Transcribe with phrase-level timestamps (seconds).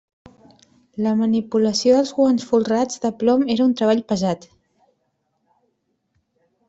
[1.07, 4.49] La manipulació dels guants folrats de plom era un treball pesat.